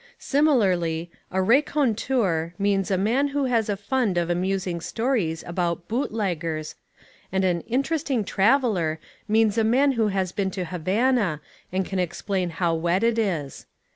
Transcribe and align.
Similarly, 0.17 1.11
a 1.29 1.43
"raconteur" 1.43 2.55
means 2.57 2.89
a 2.89 2.97
man 2.97 3.27
who 3.27 3.45
has 3.45 3.69
a 3.69 3.77
fund 3.77 4.17
of 4.17 4.31
amusing 4.31 4.81
stories 4.81 5.43
about 5.45 5.87
"bootleggers" 5.87 6.73
and 7.31 7.43
an 7.45 7.61
"interesting 7.67 8.23
traveller" 8.23 8.97
means 9.27 9.59
a 9.59 9.63
man 9.63 9.91
who 9.91 10.07
has 10.07 10.31
been 10.31 10.49
to 10.57 10.65
Havana 10.65 11.39
and 11.71 11.85
can 11.85 11.99
explain 11.99 12.49
how 12.49 12.73
wet 12.73 13.03
it 13.03 13.19
is. 13.19 13.67